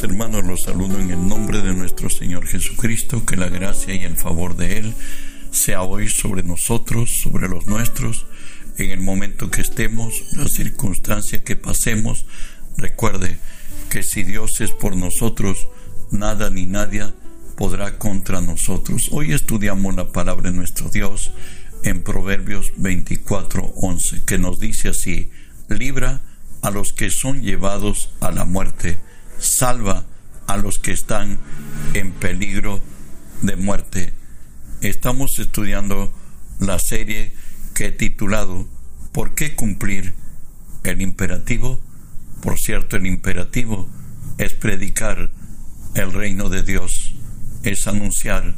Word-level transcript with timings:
Hermanos, 0.00 0.44
los 0.44 0.62
saludo 0.62 1.00
en 1.00 1.10
el 1.10 1.26
nombre 1.26 1.60
de 1.60 1.74
nuestro 1.74 2.08
Señor 2.08 2.46
Jesucristo, 2.46 3.26
que 3.26 3.36
la 3.36 3.48
gracia 3.48 3.94
y 3.94 4.04
el 4.04 4.16
favor 4.16 4.54
de 4.54 4.78
Él 4.78 4.94
sea 5.50 5.82
hoy 5.82 6.08
sobre 6.08 6.44
nosotros, 6.44 7.20
sobre 7.20 7.48
los 7.48 7.66
nuestros, 7.66 8.26
en 8.76 8.92
el 8.92 9.00
momento 9.00 9.50
que 9.50 9.60
estemos, 9.60 10.22
la 10.36 10.46
circunstancia 10.46 11.42
que 11.42 11.56
pasemos. 11.56 12.26
Recuerde 12.76 13.38
que 13.90 14.04
si 14.04 14.22
Dios 14.22 14.60
es 14.60 14.70
por 14.70 14.94
nosotros, 14.94 15.66
nada 16.12 16.48
ni 16.48 16.66
nadie 16.66 17.12
podrá 17.56 17.98
contra 17.98 18.40
nosotros. 18.40 19.08
Hoy 19.10 19.32
estudiamos 19.32 19.96
la 19.96 20.12
palabra 20.12 20.50
de 20.50 20.56
nuestro 20.56 20.90
Dios 20.90 21.32
en 21.82 22.02
Proverbios 22.04 22.72
24:11, 22.76 24.24
que 24.24 24.38
nos 24.38 24.60
dice 24.60 24.90
así, 24.90 25.32
libra 25.68 26.20
a 26.62 26.70
los 26.70 26.92
que 26.92 27.10
son 27.10 27.42
llevados 27.42 28.10
a 28.20 28.30
la 28.30 28.44
muerte, 28.44 28.98
salva 29.38 30.04
a 30.46 30.56
los 30.56 30.78
que 30.78 30.92
están 30.92 31.38
en 31.94 32.12
peligro 32.12 32.80
de 33.42 33.56
muerte. 33.56 34.12
Estamos 34.80 35.38
estudiando 35.38 36.12
la 36.60 36.78
serie 36.78 37.32
que 37.74 37.86
he 37.86 37.92
titulado 37.92 38.68
¿Por 39.12 39.34
qué 39.34 39.54
cumplir 39.54 40.14
el 40.84 41.00
imperativo? 41.00 41.80
Por 42.40 42.58
cierto, 42.58 42.96
el 42.96 43.06
imperativo 43.06 43.88
es 44.38 44.54
predicar 44.54 45.30
el 45.94 46.12
reino 46.12 46.48
de 46.48 46.62
Dios, 46.62 47.14
es 47.62 47.88
anunciar 47.88 48.54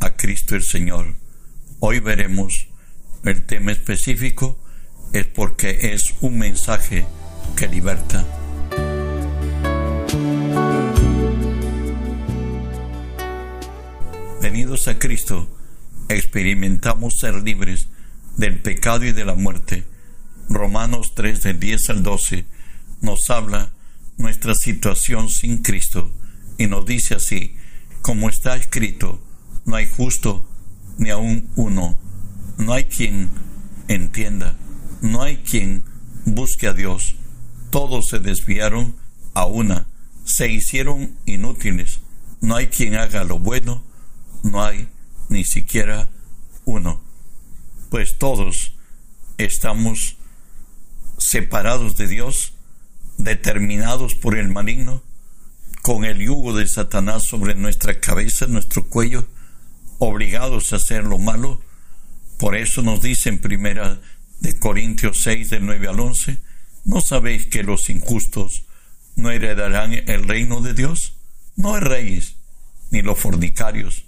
a 0.00 0.16
Cristo 0.16 0.54
el 0.54 0.62
Señor. 0.62 1.14
Hoy 1.80 1.98
veremos 1.98 2.68
el 3.24 3.44
tema 3.44 3.72
específico, 3.72 4.58
es 5.12 5.26
porque 5.26 5.92
es 5.92 6.14
un 6.20 6.38
mensaje 6.38 7.04
que 7.56 7.68
liberta. 7.68 8.24
A 14.54 14.98
Cristo, 14.98 15.48
experimentamos 16.08 17.18
ser 17.18 17.34
libres 17.42 17.88
del 18.36 18.60
pecado 18.60 19.04
y 19.04 19.12
de 19.12 19.24
la 19.24 19.34
muerte. 19.34 19.84
Romanos 20.48 21.14
3 21.14 21.42
del 21.42 21.58
10 21.58 21.90
al 21.90 22.02
12 22.02 22.44
nos 23.00 23.30
habla 23.30 23.72
nuestra 24.16 24.54
situación 24.54 25.28
sin 25.28 25.58
Cristo 25.58 26.12
y 26.56 26.68
nos 26.68 26.86
dice 26.86 27.16
así, 27.16 27.56
como 28.00 28.28
está 28.28 28.54
escrito, 28.54 29.20
no 29.64 29.76
hay 29.76 29.88
justo 29.88 30.48
ni 30.98 31.10
aun 31.10 31.48
uno, 31.56 31.98
no 32.56 32.72
hay 32.74 32.84
quien 32.84 33.30
entienda, 33.88 34.56
no 35.02 35.22
hay 35.22 35.38
quien 35.38 35.82
busque 36.24 36.68
a 36.68 36.74
Dios 36.74 37.16
todos 37.74 38.10
se 38.10 38.20
desviaron 38.20 38.94
a 39.34 39.46
una, 39.46 39.88
se 40.24 40.48
hicieron 40.48 41.16
inútiles. 41.26 41.98
No 42.40 42.54
hay 42.54 42.68
quien 42.68 42.94
haga 42.94 43.24
lo 43.24 43.40
bueno, 43.40 43.82
no 44.44 44.62
hay 44.62 44.88
ni 45.28 45.42
siquiera 45.42 46.08
uno. 46.64 47.02
Pues 47.90 48.18
todos 48.18 48.74
estamos 49.38 50.16
separados 51.18 51.96
de 51.96 52.06
Dios, 52.06 52.52
determinados 53.18 54.14
por 54.14 54.38
el 54.38 54.48
maligno, 54.48 55.02
con 55.82 56.04
el 56.04 56.18
yugo 56.18 56.56
de 56.56 56.68
Satanás 56.68 57.24
sobre 57.24 57.56
nuestra 57.56 57.98
cabeza, 57.98 58.46
nuestro 58.46 58.88
cuello, 58.88 59.26
obligados 59.98 60.72
a 60.72 60.76
hacer 60.76 61.02
lo 61.04 61.18
malo. 61.18 61.60
Por 62.38 62.54
eso 62.54 62.82
nos 62.82 63.00
dice 63.00 63.28
en 63.28 63.40
primera 63.40 64.00
de 64.40 64.56
Corintios 64.58 65.22
6 65.22 65.50
del 65.50 65.66
9 65.66 65.88
al 65.88 65.98
11, 65.98 66.38
¿No 66.84 67.00
sabéis 67.00 67.46
que 67.46 67.62
los 67.62 67.88
injustos 67.88 68.64
no 69.16 69.30
heredarán 69.30 69.94
el 69.94 70.28
reino 70.28 70.60
de 70.60 70.74
Dios? 70.74 71.14
No 71.56 71.80
reyes, 71.80 72.36
ni 72.90 73.00
los 73.00 73.18
fornicarios, 73.18 74.04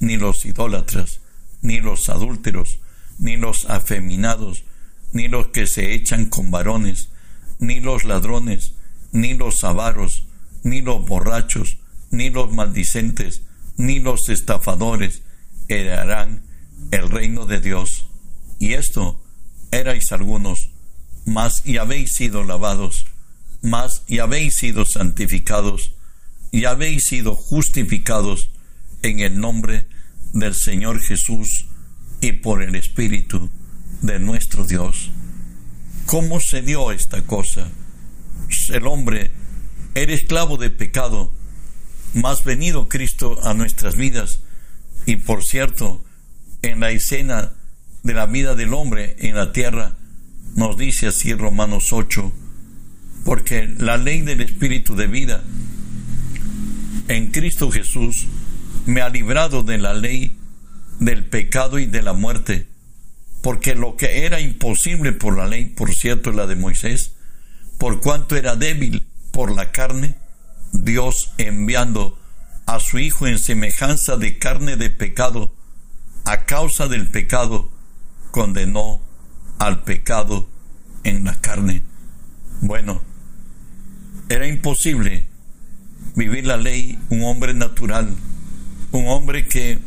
ni 0.00 0.16
los 0.16 0.44
idólatras, 0.44 1.20
ni 1.62 1.80
los 1.80 2.08
adúlteros, 2.08 2.80
ni 3.18 3.36
los 3.36 3.66
afeminados, 3.66 4.64
ni 5.12 5.28
los 5.28 5.48
que 5.48 5.66
se 5.66 5.94
echan 5.94 6.26
con 6.26 6.50
varones, 6.50 7.10
ni 7.58 7.80
los 7.80 8.04
ladrones, 8.04 8.72
ni 9.12 9.34
los 9.34 9.62
avaros, 9.62 10.24
ni 10.62 10.80
los 10.80 11.06
borrachos, 11.06 11.78
ni 12.10 12.30
los 12.30 12.52
maldicentes, 12.52 13.42
ni 13.76 13.98
los 14.00 14.28
estafadores 14.28 15.22
heredarán 15.68 16.42
el 16.90 17.08
reino 17.08 17.46
de 17.46 17.60
Dios. 17.60 18.06
Y 18.58 18.72
esto 18.74 19.22
erais 19.70 20.10
algunos 20.12 20.70
mas 21.24 21.62
y 21.64 21.76
habéis 21.78 22.14
sido 22.14 22.44
lavados, 22.44 23.06
mas 23.62 24.02
y 24.08 24.18
habéis 24.18 24.56
sido 24.56 24.84
santificados, 24.84 25.92
y 26.50 26.64
habéis 26.64 27.06
sido 27.06 27.34
justificados 27.34 28.50
en 29.02 29.20
el 29.20 29.40
nombre 29.40 29.86
del 30.32 30.54
Señor 30.54 31.00
Jesús 31.00 31.66
y 32.20 32.32
por 32.32 32.62
el 32.62 32.74
Espíritu 32.74 33.50
de 34.02 34.18
nuestro 34.18 34.66
Dios. 34.66 35.10
¿Cómo 36.06 36.40
se 36.40 36.62
dio 36.62 36.92
esta 36.92 37.22
cosa? 37.22 37.68
El 38.70 38.86
hombre 38.86 39.30
era 39.94 40.12
esclavo 40.12 40.56
de 40.56 40.70
pecado, 40.70 41.32
mas 42.14 42.44
venido 42.44 42.88
Cristo 42.88 43.38
a 43.44 43.54
nuestras 43.54 43.96
vidas, 43.96 44.40
y 45.06 45.16
por 45.16 45.44
cierto, 45.44 46.04
en 46.62 46.80
la 46.80 46.90
escena 46.90 47.52
de 48.02 48.14
la 48.14 48.26
vida 48.26 48.54
del 48.54 48.74
hombre 48.74 49.16
en 49.20 49.34
la 49.34 49.52
tierra, 49.52 49.96
nos 50.56 50.76
dice 50.76 51.06
así 51.06 51.32
Romanos 51.34 51.92
8, 51.92 52.32
porque 53.24 53.68
la 53.78 53.96
ley 53.96 54.22
del 54.22 54.40
Espíritu 54.40 54.96
de 54.96 55.06
vida 55.06 55.42
en 57.08 57.30
Cristo 57.30 57.70
Jesús 57.70 58.26
me 58.86 59.00
ha 59.02 59.08
librado 59.08 59.62
de 59.62 59.78
la 59.78 59.94
ley 59.94 60.36
del 60.98 61.24
pecado 61.24 61.78
y 61.78 61.86
de 61.86 62.02
la 62.02 62.12
muerte, 62.12 62.66
porque 63.42 63.74
lo 63.74 63.96
que 63.96 64.26
era 64.26 64.40
imposible 64.40 65.12
por 65.12 65.36
la 65.36 65.46
ley, 65.46 65.64
por 65.64 65.94
cierto, 65.94 66.32
la 66.32 66.46
de 66.46 66.56
Moisés, 66.56 67.12
por 67.78 68.00
cuanto 68.00 68.36
era 68.36 68.56
débil 68.56 69.06
por 69.32 69.50
la 69.50 69.72
carne, 69.72 70.16
Dios 70.72 71.32
enviando 71.38 72.18
a 72.66 72.78
su 72.78 72.98
Hijo 72.98 73.26
en 73.26 73.38
semejanza 73.38 74.16
de 74.16 74.38
carne 74.38 74.76
de 74.76 74.90
pecado, 74.90 75.54
a 76.24 76.44
causa 76.44 76.86
del 76.86 77.08
pecado, 77.08 77.70
condenó 78.30 79.00
al 79.58 79.82
pecado 79.82 80.48
en 81.02 81.24
la 81.24 81.40
carne. 81.40 81.82
Bueno, 82.60 83.02
era 84.28 84.46
imposible 84.46 85.26
vivir 86.14 86.46
la 86.46 86.56
ley 86.56 86.98
un 87.08 87.24
hombre 87.24 87.54
natural, 87.54 88.14
un 88.92 89.06
hombre 89.08 89.46
que 89.46 89.78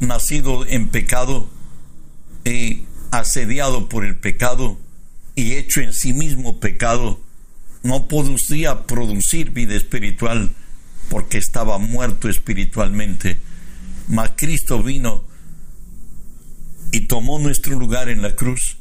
nacido 0.00 0.66
en 0.66 0.88
pecado 0.88 1.48
y 2.44 2.84
asediado 3.10 3.88
por 3.88 4.04
el 4.04 4.16
pecado 4.16 4.78
y 5.34 5.52
hecho 5.52 5.80
en 5.80 5.92
sí 5.92 6.12
mismo 6.12 6.60
pecado, 6.60 7.20
no 7.82 8.08
podía 8.08 8.86
producir 8.86 9.52
vida 9.52 9.76
espiritual 9.76 10.50
porque 11.08 11.38
estaba 11.38 11.78
muerto 11.78 12.28
espiritualmente. 12.28 13.38
Mas 14.08 14.32
Cristo 14.36 14.82
vino 14.82 15.24
y 16.92 17.02
tomó 17.02 17.38
nuestro 17.38 17.78
lugar 17.78 18.08
en 18.08 18.22
la 18.22 18.34
cruz 18.34 18.78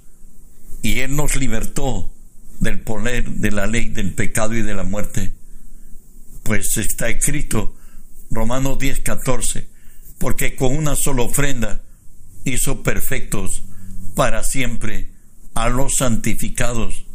y 0.81 0.99
Él 0.99 1.15
nos 1.15 1.35
libertó 1.35 2.11
del 2.59 2.79
poder 2.79 3.29
de 3.29 3.51
la 3.51 3.67
ley 3.67 3.89
del 3.89 4.13
pecado 4.13 4.55
y 4.55 4.61
de 4.61 4.73
la 4.73 4.83
muerte. 4.83 5.31
Pues 6.43 6.77
está 6.77 7.09
escrito 7.09 7.76
Romanos 8.29 8.77
10, 8.79 8.99
14, 9.01 9.67
porque 10.17 10.55
con 10.55 10.75
una 10.75 10.95
sola 10.95 11.23
ofrenda 11.23 11.81
hizo 12.43 12.83
perfectos 12.83 13.63
para 14.15 14.43
siempre 14.43 15.11
a 15.53 15.69
los 15.69 15.97
santificados, 15.97 17.05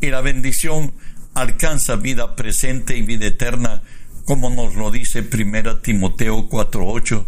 y 0.00 0.08
la 0.08 0.20
bendición 0.20 0.92
alcanza 1.34 1.96
vida 1.96 2.36
presente 2.36 2.96
y 2.96 3.02
vida 3.02 3.26
eterna, 3.26 3.82
como 4.24 4.50
nos 4.50 4.74
lo 4.74 4.90
dice 4.90 5.22
1 5.22 5.78
Timoteo 5.78 6.48
4:8, 6.48 7.26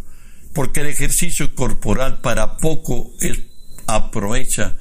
porque 0.52 0.81
el 0.81 0.88
ejercicio 0.88 1.55
corporal 1.55 2.20
para 2.20 2.56
poco 2.56 3.12
es, 3.20 3.38
aprovecha, 3.87 4.76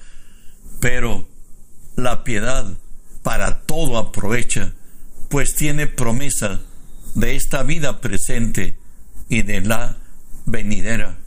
pero 0.80 1.28
la 1.96 2.24
piedad 2.24 2.78
para 3.24 3.62
todo 3.62 3.98
aprovecha, 3.98 4.74
pues 5.30 5.56
tiene 5.56 5.88
promesa 5.88 6.62
de 7.18 7.36
esta 7.36 7.64
vida 7.64 8.00
presente 8.00 8.78
y 9.28 9.42
de 9.42 9.62
la 9.62 9.98
venidera. 10.46 11.18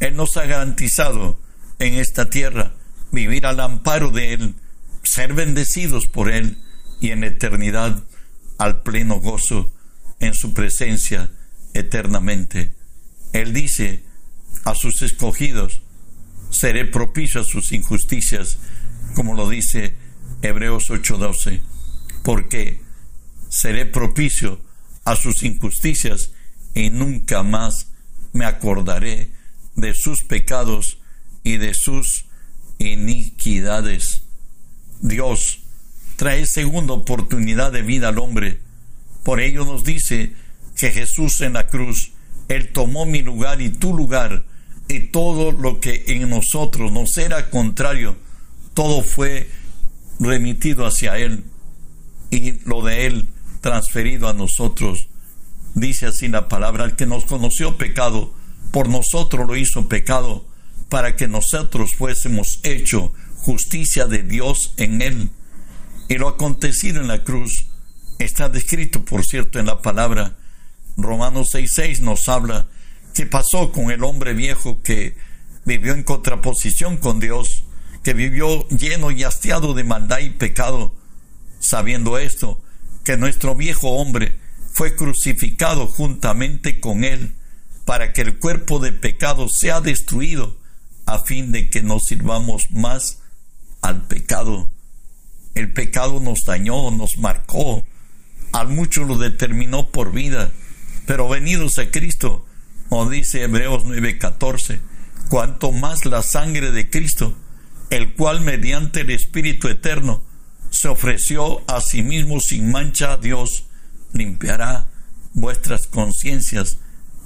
Él 0.00 0.16
nos 0.16 0.36
ha 0.38 0.46
garantizado 0.46 1.38
en 1.78 1.94
esta 1.94 2.30
tierra 2.30 2.72
vivir 3.12 3.44
al 3.44 3.60
amparo 3.60 4.10
de 4.10 4.32
Él, 4.32 4.54
ser 5.02 5.34
bendecidos 5.34 6.06
por 6.06 6.30
Él 6.30 6.58
y 7.00 7.10
en 7.10 7.24
eternidad 7.24 8.02
al 8.56 8.82
pleno 8.82 9.20
gozo 9.20 9.70
en 10.18 10.32
su 10.32 10.54
presencia 10.54 11.30
eternamente. 11.74 12.74
Él 13.34 13.52
dice 13.52 14.02
a 14.64 14.74
sus 14.74 15.02
escogidos, 15.02 15.82
seré 16.48 16.86
propicio 16.86 17.42
a 17.42 17.44
sus 17.44 17.72
injusticias 17.72 18.58
como 19.14 19.34
lo 19.34 19.48
dice 19.48 19.94
Hebreos 20.42 20.90
8:12, 20.90 21.60
porque 22.22 22.80
seré 23.48 23.86
propicio 23.86 24.60
a 25.08 25.16
sus 25.16 25.42
injusticias 25.42 26.32
y 26.74 26.90
nunca 26.90 27.42
más 27.42 27.88
me 28.34 28.44
acordaré 28.44 29.30
de 29.74 29.94
sus 29.94 30.22
pecados 30.22 30.98
y 31.42 31.56
de 31.56 31.72
sus 31.72 32.26
iniquidades. 32.78 34.20
Dios 35.00 35.60
trae 36.16 36.44
segunda 36.44 36.92
oportunidad 36.92 37.72
de 37.72 37.80
vida 37.80 38.08
al 38.08 38.18
hombre. 38.18 38.60
Por 39.22 39.40
ello 39.40 39.64
nos 39.64 39.82
dice 39.82 40.34
que 40.76 40.90
Jesús 40.90 41.40
en 41.40 41.54
la 41.54 41.68
cruz, 41.68 42.12
Él 42.48 42.70
tomó 42.70 43.06
mi 43.06 43.22
lugar 43.22 43.62
y 43.62 43.70
tu 43.70 43.96
lugar, 43.96 44.44
y 44.88 45.00
todo 45.00 45.52
lo 45.52 45.80
que 45.80 46.04
en 46.08 46.28
nosotros 46.28 46.92
nos 46.92 47.16
era 47.16 47.48
contrario, 47.48 48.14
todo 48.74 49.02
fue 49.02 49.48
remitido 50.20 50.86
hacia 50.86 51.16
Él 51.16 51.44
y 52.30 52.60
lo 52.68 52.82
de 52.82 53.06
Él 53.06 53.28
transferido 53.60 54.28
a 54.28 54.32
nosotros. 54.32 55.08
Dice 55.74 56.06
así 56.06 56.28
la 56.28 56.48
palabra, 56.48 56.84
el 56.84 56.96
que 56.96 57.06
nos 57.06 57.24
conoció 57.24 57.76
pecado, 57.76 58.32
por 58.72 58.88
nosotros 58.88 59.46
lo 59.46 59.56
hizo 59.56 59.88
pecado, 59.88 60.44
para 60.88 61.16
que 61.16 61.28
nosotros 61.28 61.94
fuésemos 61.94 62.60
hecho 62.62 63.12
justicia 63.36 64.06
de 64.06 64.22
Dios 64.22 64.72
en 64.76 65.02
Él. 65.02 65.30
Y 66.08 66.16
lo 66.16 66.28
acontecido 66.28 67.00
en 67.00 67.08
la 67.08 67.22
cruz 67.24 67.66
está 68.18 68.48
descrito, 68.48 69.04
por 69.04 69.24
cierto, 69.24 69.58
en 69.58 69.66
la 69.66 69.82
palabra. 69.82 70.36
Romanos 70.96 71.54
6.6 71.54 72.00
nos 72.00 72.28
habla 72.28 72.66
qué 73.14 73.26
pasó 73.26 73.72
con 73.72 73.90
el 73.90 74.02
hombre 74.04 74.32
viejo 74.32 74.82
que 74.82 75.16
vivió 75.64 75.92
en 75.92 76.02
contraposición 76.02 76.96
con 76.96 77.20
Dios, 77.20 77.64
que 78.02 78.14
vivió 78.14 78.66
lleno 78.68 79.10
y 79.10 79.22
hastiado 79.22 79.74
de 79.74 79.84
maldad 79.84 80.20
y 80.20 80.30
pecado, 80.30 80.94
sabiendo 81.60 82.18
esto, 82.18 82.60
que 83.08 83.16
nuestro 83.16 83.54
viejo 83.54 83.92
hombre 83.92 84.36
fue 84.70 84.94
crucificado 84.94 85.86
juntamente 85.86 86.78
con 86.78 87.04
él, 87.04 87.36
para 87.86 88.12
que 88.12 88.20
el 88.20 88.38
cuerpo 88.38 88.80
de 88.80 88.92
pecado 88.92 89.48
sea 89.48 89.80
destruido, 89.80 90.58
a 91.06 91.20
fin 91.20 91.50
de 91.50 91.70
que 91.70 91.80
no 91.80 92.00
sirvamos 92.00 92.70
más 92.70 93.20
al 93.80 94.06
pecado. 94.08 94.70
El 95.54 95.72
pecado 95.72 96.20
nos 96.20 96.44
dañó, 96.44 96.90
nos 96.90 97.16
marcó, 97.16 97.82
al 98.52 98.68
mucho 98.68 99.04
lo 99.04 99.16
determinó 99.16 99.88
por 99.88 100.12
vida, 100.12 100.52
pero 101.06 101.30
venidos 101.30 101.78
a 101.78 101.90
Cristo, 101.90 102.44
o 102.90 103.08
dice 103.08 103.42
Hebreos 103.42 103.86
9:14, 103.86 104.80
cuanto 105.30 105.72
más 105.72 106.04
la 106.04 106.20
sangre 106.20 106.72
de 106.72 106.90
Cristo, 106.90 107.34
el 107.88 108.12
cual 108.12 108.42
mediante 108.42 109.00
el 109.00 109.08
Espíritu 109.08 109.68
Eterno 109.68 110.27
se 110.70 110.88
ofreció 110.88 111.62
a 111.70 111.80
sí 111.80 112.02
mismo 112.02 112.40
sin 112.40 112.70
mancha 112.70 113.16
Dios, 113.16 113.64
limpiará 114.12 114.88
vuestras 115.34 115.86
conciencias 115.86 116.78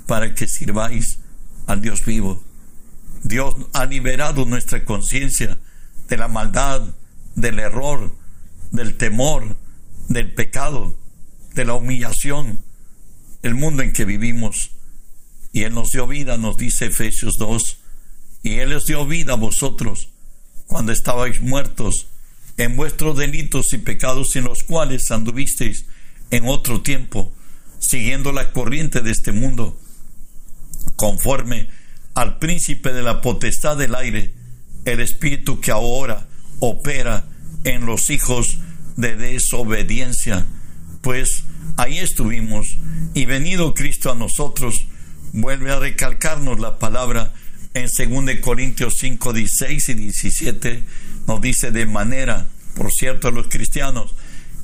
para 0.07 0.35
que 0.35 0.47
sirváis 0.47 1.19
al 1.67 1.81
Dios 1.81 2.05
vivo. 2.05 2.43
Dios 3.23 3.55
ha 3.73 3.87
liberado 3.87 4.45
nuestra 4.45 4.85
conciencia 4.85 5.59
de 6.09 6.17
la 6.17 6.29
maldad, 6.29 6.83
del 7.35 7.59
error, 7.59 8.15
del 8.71 8.97
temor, 8.97 9.57
del 10.09 10.33
pecado, 10.35 10.95
de 11.55 11.65
la 11.65 11.75
humillación, 11.75 12.61
el 13.43 13.55
mundo 13.55 13.83
en 13.83 13.93
que 13.93 14.05
vivimos. 14.05 14.73
Y 15.53 15.63
Él 15.63 15.75
nos 15.75 15.93
dio 15.93 16.07
vida, 16.07 16.37
nos 16.37 16.57
dice 16.57 16.87
Efesios 16.87 17.37
2, 17.39 17.79
y 18.43 18.55
Él 18.57 18.73
os 18.73 18.87
dio 18.87 19.07
vida 19.07 19.35
a 19.35 19.37
vosotros 19.37 20.09
cuando 20.67 20.93
estabais 20.93 21.41
muertos 21.41 22.09
en 22.57 22.77
vuestros 22.77 23.17
delitos 23.17 23.73
y 23.73 23.79
pecados 23.79 24.37
en 24.37 24.45
los 24.45 24.63
cuales 24.63 25.11
anduvisteis 25.11 25.87
en 26.31 26.47
otro 26.47 26.83
tiempo, 26.83 27.33
siguiendo 27.79 28.33
la 28.33 28.53
corriente 28.53 29.01
de 29.01 29.11
este 29.11 29.33
mundo, 29.33 29.79
conforme 30.97 31.69
al 32.15 32.39
príncipe 32.39 32.93
de 32.93 33.03
la 33.03 33.21
potestad 33.21 33.77
del 33.77 33.95
aire, 33.95 34.33
el 34.85 35.01
espíritu 35.01 35.61
que 35.61 35.71
ahora 35.71 36.27
opera 36.61 37.25
en 37.65 37.87
los 37.87 38.11
hijos 38.11 38.59
de 38.97 39.17
desobediencia. 39.17 40.47
Pues 41.01 41.45
ahí 41.77 41.99
estuvimos 41.99 42.77
y 43.15 43.25
venido 43.25 43.75
Cristo 43.75 44.13
a 44.13 44.15
nosotros, 44.15 44.87
vuelve 45.33 45.71
a 45.71 45.79
recalcarnos 45.79 46.61
la 46.61 46.79
palabra 46.79 47.33
en 47.75 47.87
2 47.87 48.37
Corintios 48.41 48.99
5, 48.99 49.33
16 49.33 49.89
y 49.89 49.95
17 49.95 50.85
nos 51.33 51.41
dice 51.41 51.71
de 51.71 51.87
manera, 51.87 52.47
por 52.75 52.93
cierto, 52.93 53.29
a 53.29 53.31
los 53.31 53.49
cristianos, 53.49 54.15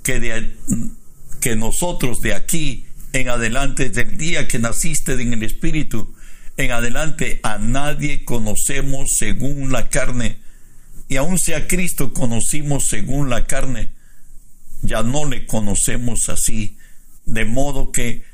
que, 0.03 0.20
de, 0.20 0.55
que 1.41 1.56
nosotros 1.56 2.20
de 2.20 2.35
aquí 2.35 2.85
en 3.15 3.31
adelante, 3.31 3.88
desde 3.88 4.03
el 4.03 4.19
día 4.19 4.47
que 4.47 4.59
naciste 4.59 5.15
en 5.15 5.32
el 5.32 5.43
Espíritu, 5.44 6.15
en 6.59 6.73
adelante 6.73 7.41
a 7.43 7.56
nadie 7.56 8.26
conocemos 8.26 9.17
según 9.17 9.73
la 9.73 9.88
carne, 9.88 10.41
y 11.09 11.17
aun 11.17 11.38
sea 11.38 11.67
Cristo 11.67 12.12
conocimos 12.12 12.87
según 12.87 13.31
la 13.31 13.47
carne, 13.47 13.93
ya 14.82 15.03
no 15.03 15.25
le 15.25 15.47
conocemos 15.47 16.29
así, 16.29 16.76
de 17.25 17.47
modo 17.47 17.93
que 17.93 18.25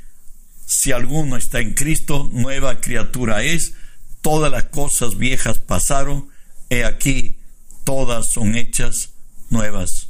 si 0.66 0.90
alguno 0.90 1.36
está 1.36 1.60
en 1.60 1.74
Cristo, 1.74 2.28
nueva 2.32 2.80
criatura 2.80 3.44
es, 3.44 3.74
todas 4.22 4.50
las 4.50 4.64
cosas 4.64 5.18
viejas 5.18 5.60
pasaron, 5.60 6.30
he 6.68 6.84
aquí, 6.84 7.38
todas 7.84 8.32
son 8.32 8.56
hechas 8.56 9.10
nuevas. 9.50 10.08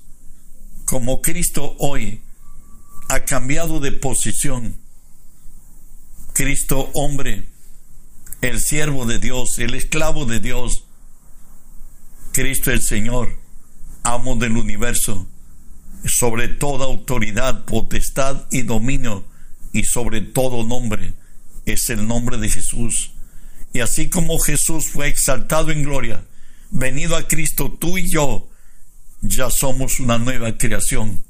Como 0.85 1.21
Cristo 1.23 1.77
hoy 1.79 2.23
ha 3.09 3.21
cambiado 3.25 3.81
de 3.81 3.93
posición, 3.93 4.77
Cristo 6.33 6.91
hombre, 6.95 7.49
el 8.41 8.61
siervo 8.61 9.07
de 9.07 9.19
Dios, 9.19 9.59
el 9.59 9.75
esclavo 9.75 10.25
de 10.27 10.41
Dios, 10.41 10.85
Cristo 12.33 12.71
el 12.71 12.83
Señor, 12.83 13.39
amo 14.03 14.37
del 14.37 14.57
universo, 14.57 15.27
sobre 16.05 16.49
toda 16.49 16.85
autoridad, 16.85 17.65
potestad 17.65 18.47
y 18.51 18.63
dominio, 18.63 19.25
y 19.73 19.85
sobre 19.85 20.21
todo 20.21 20.65
nombre, 20.65 21.15
es 21.67 21.89
el 21.91 22.07
nombre 22.07 22.39
de 22.39 22.49
Jesús. 22.49 23.13
Y 23.73 23.81
así 23.81 24.09
como 24.09 24.39
Jesús 24.39 24.89
fue 24.89 25.09
exaltado 25.09 25.71
en 25.71 25.83
gloria, 25.83 26.25
venido 26.75 27.17
a 27.17 27.27
Cristo, 27.27 27.73
tú 27.73 27.97
y 27.97 28.11
yo 28.11 28.49
ya 29.23 29.49
somos 29.49 30.01
una 30.01 30.19
nueva 30.19 30.59
creación. 30.59 31.25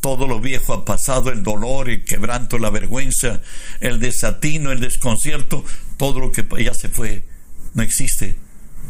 Todo 0.00 0.28
lo 0.28 0.38
viejo 0.38 0.74
ha 0.74 0.84
pasado, 0.84 1.30
el 1.30 1.42
dolor, 1.42 1.88
el 1.88 2.04
quebranto, 2.04 2.58
la 2.58 2.70
vergüenza, 2.70 3.40
el 3.80 3.98
desatino, 3.98 4.70
el 4.70 4.80
desconcierto, 4.80 5.64
todo 5.96 6.20
lo 6.20 6.30
que 6.30 6.46
ya 6.62 6.74
se 6.74 6.90
fue, 6.90 7.24
no 7.72 7.82
existe. 7.82 8.36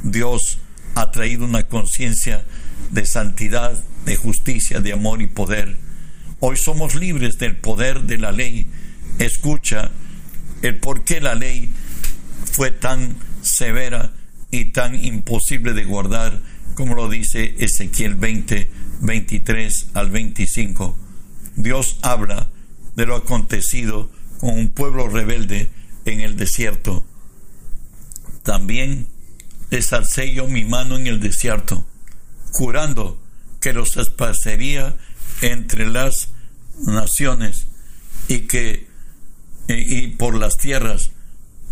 Dios 0.03 0.59
ha 0.97 1.13
traído 1.13 1.45
una 1.45 1.63
conciencia 1.69 2.45
de 2.91 3.07
santidad, 3.07 3.79
de 4.05 4.17
justicia, 4.17 4.81
de 4.81 4.93
amor 4.93 5.23
y 5.23 5.29
poder. 5.29 5.77
Hoy 6.41 6.57
somos 6.57 6.97
libres 6.97 7.39
del 7.39 7.57
poder 7.57 8.03
de 8.03 8.19
la 8.19 8.33
ley. 8.33 8.67
Escucha 9.21 9.93
el 10.63 10.77
por 10.79 11.05
qué 11.05 11.21
la 11.21 11.37
ley 11.37 11.71
fue 12.53 12.73
tan 12.73 13.17
severa 13.41 14.13
y 14.55 14.67
tan 14.67 14.95
imposible 15.05 15.73
de 15.73 15.85
guardar 15.85 16.41
como 16.77 16.95
lo 16.95 17.09
dice 17.09 17.57
Ezequiel 17.59 18.15
20, 18.15 18.71
23 19.01 19.87
al 19.95 20.11
25. 20.11 20.97
Dios 21.57 21.99
habla 22.03 22.49
de 22.95 23.07
lo 23.07 23.17
acontecido 23.17 24.11
con 24.39 24.57
un 24.57 24.69
pueblo 24.69 25.09
rebelde 25.09 25.71
en 26.05 26.21
el 26.21 26.37
desierto. 26.37 27.05
También 28.45 29.09
les 29.71 29.93
alcé 29.93 30.33
yo 30.33 30.47
mi 30.47 30.65
mano 30.65 30.97
en 30.97 31.09
el 31.09 31.19
desierto, 31.19 31.85
jurando 32.53 33.21
que 33.61 33.73
los 33.73 33.97
esparcería 33.97 34.97
entre 35.43 35.87
las 35.87 36.29
naciones 36.87 37.67
y 38.29 38.41
que 38.43 38.87
y 39.67 40.09
por 40.09 40.37
las 40.37 40.59
tierras 40.59 41.11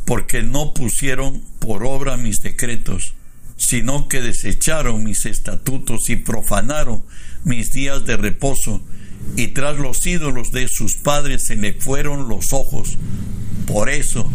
porque 0.04 0.42
no 0.42 0.74
pusieron 0.74 1.42
por 1.58 1.84
obra 1.84 2.16
mis 2.16 2.42
decretos, 2.42 3.14
sino 3.56 4.08
que 4.08 4.20
desecharon 4.20 5.04
mis 5.04 5.26
estatutos 5.26 6.10
y 6.10 6.16
profanaron 6.16 7.04
mis 7.44 7.72
días 7.72 8.04
de 8.04 8.16
reposo, 8.16 8.82
y 9.36 9.48
tras 9.48 9.78
los 9.78 10.04
ídolos 10.06 10.50
de 10.50 10.66
sus 10.66 10.96
padres 10.96 11.44
se 11.44 11.56
le 11.56 11.72
fueron 11.72 12.28
los 12.28 12.52
ojos. 12.52 12.98
Por 13.66 13.88
eso 13.88 14.30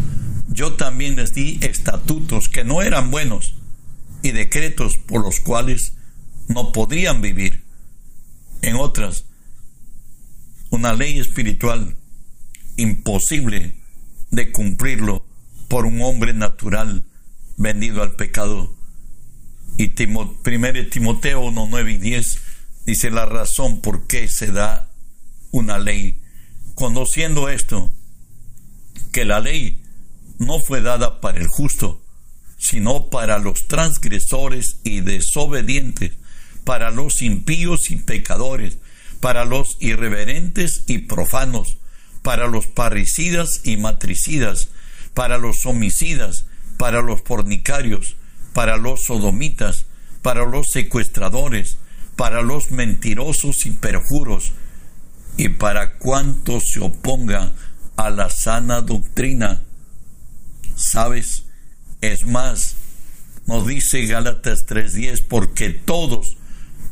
yo 0.48 0.74
también 0.74 1.16
les 1.16 1.34
di 1.34 1.58
estatutos 1.60 2.48
que 2.48 2.64
no 2.64 2.80
eran 2.80 3.10
buenos 3.10 3.54
y 4.22 4.30
decretos 4.32 4.96
por 4.96 5.22
los 5.22 5.40
cuales 5.40 5.92
no 6.48 6.72
podrían 6.72 7.20
vivir. 7.20 7.62
En 8.62 8.76
otras, 8.76 9.26
una 10.70 10.94
ley 10.94 11.18
espiritual 11.18 11.96
imposible 12.76 13.76
de 14.30 14.52
cumplirlo 14.52 15.27
por 15.68 15.86
un 15.86 16.00
hombre 16.02 16.32
natural 16.32 17.04
vendido 17.56 18.02
al 18.02 18.16
pecado. 18.16 18.74
Y 19.76 19.92
1 20.02 20.40
Timoteo 20.90 21.40
1, 21.40 21.66
9 21.70 21.92
y 21.92 21.98
10 21.98 22.38
dice 22.86 23.10
la 23.10 23.26
razón 23.26 23.80
por 23.80 24.06
qué 24.06 24.28
se 24.28 24.50
da 24.50 24.90
una 25.50 25.78
ley 25.78 26.20
conociendo 26.74 27.48
esto, 27.48 27.92
que 29.12 29.24
la 29.24 29.40
ley 29.40 29.82
no 30.38 30.60
fue 30.60 30.80
dada 30.80 31.20
para 31.20 31.38
el 31.38 31.48
justo, 31.48 32.00
sino 32.56 33.10
para 33.10 33.38
los 33.38 33.68
transgresores 33.68 34.78
y 34.84 35.00
desobedientes, 35.00 36.12
para 36.64 36.90
los 36.90 37.22
impíos 37.22 37.90
y 37.90 37.96
pecadores, 37.96 38.78
para 39.20 39.44
los 39.44 39.76
irreverentes 39.80 40.84
y 40.86 40.98
profanos, 40.98 41.78
para 42.22 42.46
los 42.46 42.66
parricidas 42.66 43.60
y 43.64 43.76
matricidas, 43.76 44.68
para 45.18 45.36
los 45.36 45.66
homicidas, 45.66 46.44
para 46.76 47.02
los 47.02 47.22
fornicarios, 47.22 48.14
para 48.52 48.76
los 48.76 49.06
sodomitas, 49.06 49.86
para 50.22 50.46
los 50.46 50.70
secuestradores, 50.70 51.76
para 52.14 52.40
los 52.40 52.70
mentirosos 52.70 53.66
y 53.66 53.72
perjuros, 53.72 54.52
y 55.36 55.48
para 55.48 55.98
cuantos 55.98 56.68
se 56.68 56.78
opongan 56.78 57.52
a 57.96 58.10
la 58.10 58.30
sana 58.30 58.80
doctrina. 58.80 59.60
¿Sabes? 60.76 61.46
Es 62.00 62.24
más, 62.24 62.76
nos 63.46 63.66
dice 63.66 64.06
Gálatas 64.06 64.66
3:10, 64.66 65.24
porque 65.26 65.70
todos 65.70 66.36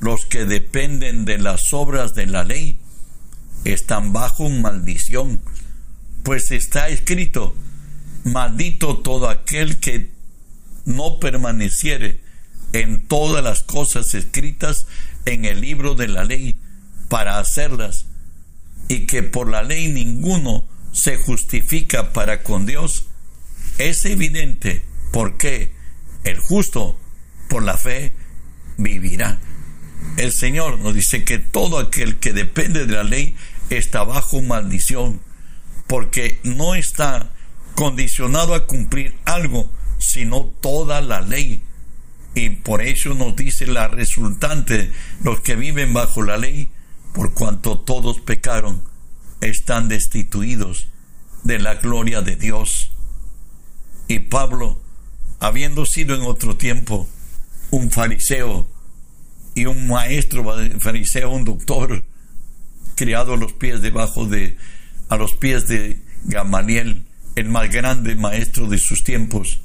los 0.00 0.26
que 0.26 0.46
dependen 0.46 1.26
de 1.26 1.38
las 1.38 1.72
obras 1.72 2.16
de 2.16 2.26
la 2.26 2.42
ley 2.42 2.80
están 3.62 4.12
bajo 4.12 4.50
maldición, 4.50 5.40
pues 6.24 6.50
está 6.50 6.88
escrito, 6.88 7.54
maldito 8.26 8.98
todo 8.98 9.28
aquel 9.28 9.78
que 9.78 10.10
no 10.84 11.20
permaneciere 11.20 12.20
en 12.72 13.06
todas 13.06 13.42
las 13.42 13.62
cosas 13.62 14.14
escritas 14.14 14.86
en 15.24 15.44
el 15.44 15.60
libro 15.60 15.94
de 15.94 16.08
la 16.08 16.24
ley 16.24 16.56
para 17.08 17.38
hacerlas, 17.38 18.06
y 18.88 19.06
que 19.06 19.22
por 19.22 19.48
la 19.48 19.62
ley 19.62 19.88
ninguno 19.88 20.64
se 20.92 21.16
justifica 21.16 22.12
para 22.12 22.42
con 22.42 22.66
Dios, 22.66 23.06
es 23.78 24.04
evidente 24.04 24.82
porque 25.12 25.72
el 26.24 26.38
justo 26.38 26.98
por 27.48 27.62
la 27.62 27.76
fe 27.76 28.12
vivirá. 28.76 29.38
El 30.16 30.32
Señor 30.32 30.80
nos 30.80 30.94
dice 30.94 31.24
que 31.24 31.38
todo 31.38 31.78
aquel 31.78 32.18
que 32.18 32.32
depende 32.32 32.86
de 32.86 32.94
la 32.94 33.04
ley 33.04 33.36
está 33.70 34.02
bajo 34.02 34.42
maldición, 34.42 35.20
porque 35.86 36.40
no 36.42 36.74
está 36.74 37.32
condicionado 37.76 38.54
a 38.54 38.66
cumplir 38.66 39.14
algo, 39.24 39.70
sino 39.98 40.46
toda 40.60 41.00
la 41.00 41.20
ley. 41.20 41.62
Y 42.34 42.50
por 42.50 42.82
eso 42.82 43.14
nos 43.14 43.36
dice 43.36 43.66
la 43.66 43.86
resultante, 43.86 44.90
los 45.22 45.40
que 45.40 45.54
viven 45.54 45.94
bajo 45.94 46.22
la 46.22 46.36
ley, 46.36 46.68
por 47.14 47.34
cuanto 47.34 47.78
todos 47.78 48.20
pecaron, 48.20 48.82
están 49.40 49.88
destituidos 49.88 50.88
de 51.44 51.60
la 51.60 51.76
gloria 51.76 52.22
de 52.22 52.34
Dios. 52.34 52.90
Y 54.08 54.18
Pablo, 54.18 54.80
habiendo 55.38 55.86
sido 55.86 56.16
en 56.16 56.22
otro 56.22 56.56
tiempo 56.56 57.08
un 57.70 57.90
fariseo, 57.90 58.66
y 59.56 59.64
un 59.64 59.86
maestro 59.86 60.44
fariseo, 60.78 61.30
un 61.30 61.44
doctor, 61.44 62.04
criado 62.94 63.32
a 63.32 63.36
los 63.38 63.54
pies 63.54 63.80
debajo 63.80 64.26
de, 64.26 64.58
a 65.08 65.16
los 65.16 65.34
pies 65.34 65.66
de 65.66 65.98
Gamaliel, 66.24 67.05
el 67.36 67.48
más 67.50 67.70
grande 67.70 68.16
maestro 68.16 68.66
de 68.66 68.78
sus 68.78 69.04
tiempos, 69.04 69.60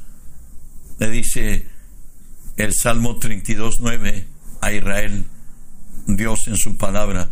le 1.00 1.10
dice 1.10 1.66
el 2.58 2.74
Salmo 2.74 3.18
32.9 3.18 4.26
a 4.60 4.72
Israel, 4.74 5.26
Dios 6.06 6.48
en 6.48 6.58
su 6.58 6.78
palabra, 6.78 7.32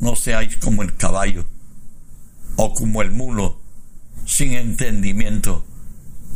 no 0.00 0.16
seáis 0.16 0.56
como 0.56 0.82
el 0.82 0.96
caballo 0.96 1.46
o 2.56 2.74
como 2.74 3.02
el 3.02 3.12
mulo, 3.12 3.60
sin 4.26 4.54
entendimiento, 4.54 5.64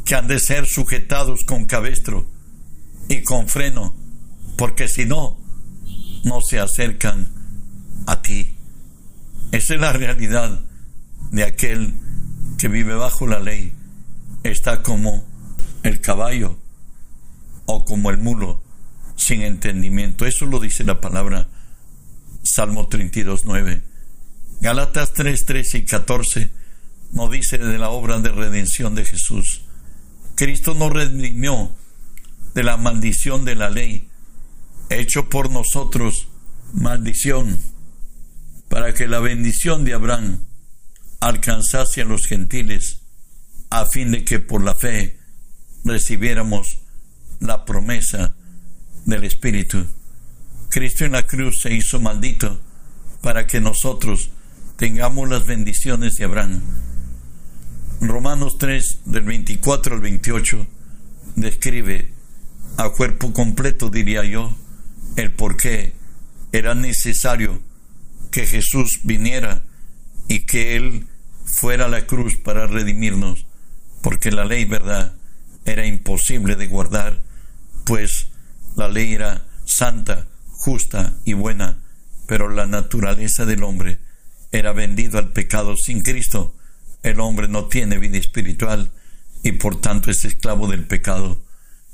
que 0.05 0.15
han 0.15 0.29
de 0.29 0.39
ser 0.39 0.67
sujetados 0.67 1.45
con 1.45 1.67
cabestro 1.67 2.31
y 3.09 3.23
con 3.23 3.49
freno, 3.49 3.95
porque 4.57 4.87
si 4.87 5.05
no, 5.05 5.37
no 6.23 6.41
se 6.41 6.61
acercan 6.61 7.29
a 8.07 8.23
ti. 8.23 8.55
Esa 9.51 9.75
es 9.75 9.81
la 9.81 9.93
realidad 9.93 10.61
de 11.33 11.43
aquel 11.43 12.06
que 12.59 12.69
vive 12.69 12.95
bajo 12.95 13.27
la 13.27 13.41
ley. 13.41 13.73
Está 14.43 14.83
como 14.83 15.25
el 15.83 16.01
caballo 16.01 16.59
o 17.67 17.85
como 17.85 18.11
el 18.11 18.19
mulo 18.19 18.63
sin 19.17 19.43
entendimiento. 19.43 20.27
Eso 20.27 20.47
lo 20.47 20.61
dice 20.61 20.85
la 20.85 21.01
palabra 21.01 21.49
Salmo 22.43 22.89
32, 22.89 23.43
9. 23.45 23.83
Galatas 24.61 25.13
3, 25.13 25.45
13 25.45 25.79
y 25.79 25.85
14 25.85 26.51
nos 27.13 27.31
dice 27.31 27.59
de 27.59 27.79
la 27.79 27.91
obra 27.91 28.19
de 28.21 28.31
redención 28.31 28.95
de 28.95 29.05
Jesús. 29.05 29.63
Cristo 30.35 30.75
nos 30.75 30.93
redimió 30.93 31.71
de 32.55 32.63
la 32.63 32.77
maldición 32.77 33.45
de 33.45 33.55
la 33.55 33.71
ley 33.71 34.09
hecho 34.91 35.29
por 35.29 35.51
nosotros 35.51 36.29
maldición, 36.73 37.59
para 38.69 38.93
que 38.95 39.09
la 39.09 39.21
bendición 39.21 39.85
de 39.85 39.95
Abraham 39.95 40.46
alcanzase 41.21 42.03
a 42.03 42.05
los 42.05 42.27
gentiles, 42.27 43.01
a 43.71 43.87
fin 43.87 44.13
de 44.13 44.25
que 44.25 44.39
por 44.39 44.63
la 44.63 44.75
fe 44.75 45.19
recibiéramos 45.85 46.79
la 47.41 47.65
promesa 47.65 48.35
del 49.05 49.25
Espíritu. 49.25 49.87
Cristo 50.69 51.05
en 51.05 51.13
la 51.13 51.27
cruz 51.27 51.61
se 51.61 51.75
hizo 51.75 52.01
maldito 52.01 52.61
para 53.23 53.47
que 53.47 53.61
nosotros 53.61 54.31
tengamos 54.77 55.29
las 55.29 55.47
bendiciones 55.47 56.17
de 56.17 56.25
Abraham. 56.25 56.61
Romanos 58.01 58.59
3 58.59 59.01
del 59.07 59.23
24 59.23 59.95
al 59.95 60.01
28 60.01 60.67
describe 61.37 62.13
a 62.77 62.91
cuerpo 62.91 63.33
completo, 63.33 63.89
diría 63.89 64.25
yo, 64.25 64.55
el 65.17 65.33
por 65.33 65.57
qué 65.57 65.95
era 66.53 66.75
necesario 66.75 67.61
que 68.31 68.47
Jesús 68.47 69.01
viniera 69.05 69.66
y 70.29 70.41
que 70.41 70.77
Él 70.77 71.07
fuera 71.45 71.87
a 71.87 71.89
la 71.89 72.07
cruz 72.07 72.37
para 72.37 72.67
redimirnos, 72.67 73.47
porque 74.03 74.31
la 74.31 74.45
ley, 74.45 74.65
verdad, 74.65 75.15
era 75.65 75.87
imposible 75.87 76.57
de 76.57 76.67
guardar, 76.67 77.23
pues 77.85 78.29
la 78.77 78.89
ley 78.89 79.15
era 79.15 79.47
santa, 79.65 80.27
justa 80.51 81.15
y 81.25 81.35
buena, 81.35 81.79
pero 82.27 82.49
la 82.49 82.67
naturaleza 82.67 83.47
del 83.47 83.63
hombre 83.63 83.99
era 84.53 84.73
vendido 84.73 85.19
al 85.19 85.33
pecado 85.33 85.77
sin 85.77 86.03
Cristo. 86.03 86.55
El 87.03 87.21
hombre 87.21 87.49
no 87.49 87.67
tiene 87.67 87.99
vida 87.99 88.19
espiritual 88.19 88.91
y 89.43 89.53
por 89.53 89.81
tanto 89.81 90.11
es 90.11 90.25
esclavo 90.25 90.69
del 90.69 90.87
pecado. 90.87 91.43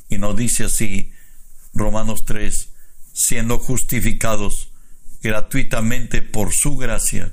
Y 0.09 0.19
nos 0.19 0.37
dice 0.37 0.65
así 0.65 1.13
Romanos 1.75 2.25
3, 2.25 2.71
siendo 3.13 3.59
justificados 3.59 4.71
gratuitamente 5.23 6.23
por 6.23 6.53
su 6.53 6.77
gracia, 6.77 7.33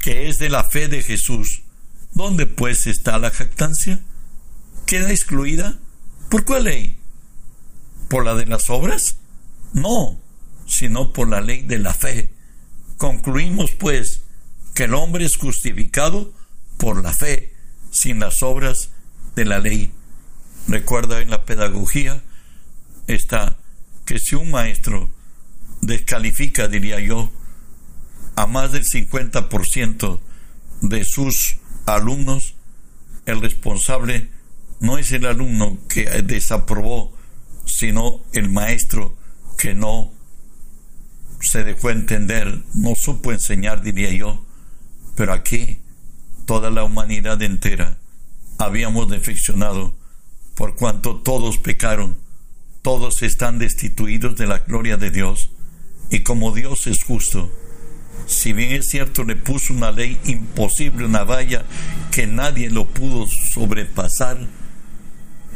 que 0.00 0.28
es 0.28 0.38
de 0.38 0.50
la 0.50 0.64
fe 0.64 0.88
de 0.88 1.02
Jesús. 1.02 1.62
¿Dónde 2.12 2.46
pues 2.46 2.86
está 2.86 3.18
la 3.18 3.30
jactancia? 3.30 4.00
¿Queda 4.86 5.10
excluida? 5.10 5.78
¿Por 6.28 6.44
cuál 6.44 6.64
ley? 6.64 6.98
¿Por 8.08 8.24
la 8.24 8.34
de 8.34 8.46
las 8.46 8.70
obras? 8.70 9.16
No, 9.72 10.20
sino 10.66 11.12
por 11.12 11.28
la 11.28 11.40
ley 11.40 11.62
de 11.62 11.78
la 11.78 11.94
fe. 11.94 12.30
Concluimos 12.98 13.72
pues 13.72 14.22
que 14.74 14.84
el 14.84 14.94
hombre 14.94 15.24
es 15.24 15.36
justificado 15.36 16.32
por 16.76 17.02
la 17.02 17.12
fe, 17.12 17.54
sin 17.90 18.20
las 18.20 18.42
obras 18.42 18.90
de 19.34 19.44
la 19.44 19.58
ley. 19.58 19.92
Recuerda 20.68 21.20
en 21.20 21.30
la 21.30 21.44
pedagogía 21.44 22.22
está 23.06 23.56
que 24.04 24.18
si 24.18 24.34
un 24.34 24.50
maestro 24.50 25.10
descalifica, 25.80 26.68
diría 26.68 27.00
yo, 27.00 27.30
a 28.36 28.46
más 28.46 28.72
del 28.72 28.84
50% 28.84 30.20
de 30.82 31.04
sus 31.04 31.56
alumnos, 31.86 32.54
el 33.26 33.40
responsable 33.40 34.28
no 34.80 34.98
es 34.98 35.12
el 35.12 35.26
alumno 35.26 35.78
que 35.88 36.04
desaprobó, 36.22 37.12
sino 37.64 38.22
el 38.32 38.50
maestro 38.50 39.16
que 39.56 39.74
no 39.74 40.12
se 41.40 41.64
dejó 41.64 41.90
entender, 41.90 42.62
no 42.74 42.94
supo 42.94 43.32
enseñar, 43.32 43.82
diría 43.82 44.10
yo, 44.12 44.44
Pero 45.16 45.32
aquí 45.32 45.78
toda 46.46 46.70
la 46.70 46.84
humanidad 46.84 47.40
entera 47.42 47.98
habíamos 48.58 49.08
defeccionado 49.08 49.94
por 50.54 50.74
cuanto 50.74 51.16
todos 51.16 51.58
pecaron, 51.58 52.16
todos 52.82 53.22
están 53.22 53.58
destituidos 53.58 54.36
de 54.36 54.46
la 54.46 54.58
gloria 54.58 54.96
de 54.96 55.10
Dios. 55.10 55.50
Y 56.10 56.20
como 56.20 56.52
Dios 56.52 56.86
es 56.86 57.02
justo, 57.02 57.50
si 58.26 58.52
bien 58.52 58.72
es 58.72 58.88
cierto 58.88 59.24
le 59.24 59.36
puso 59.36 59.72
una 59.72 59.90
ley 59.90 60.18
imposible, 60.24 61.04
una 61.04 61.24
valla 61.24 61.64
que 62.10 62.26
nadie 62.26 62.70
lo 62.70 62.86
pudo 62.88 63.26
sobrepasar, 63.26 64.38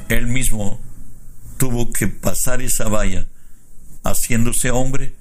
él 0.08 0.26
mismo 0.26 0.80
tuvo 1.56 1.92
que 1.92 2.08
pasar 2.08 2.62
esa 2.62 2.88
valla, 2.88 3.26
haciéndose 4.04 4.70
hombre, 4.70 5.14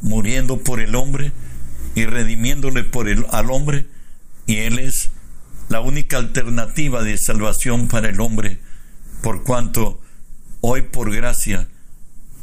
muriendo 0.00 0.62
por 0.62 0.80
el 0.80 0.94
hombre 0.94 1.32
y 1.94 2.04
redimiéndole 2.06 2.84
por 2.84 3.08
el, 3.08 3.26
al 3.30 3.50
hombre, 3.50 3.86
y 4.46 4.56
él 4.56 4.78
es 4.78 5.10
la 5.68 5.80
única 5.80 6.18
alternativa 6.18 7.02
de 7.02 7.18
salvación 7.18 7.88
para 7.88 8.08
el 8.08 8.20
hombre, 8.20 8.60
por 9.22 9.42
cuanto 9.44 10.00
hoy 10.60 10.82
por 10.82 11.14
gracia 11.14 11.68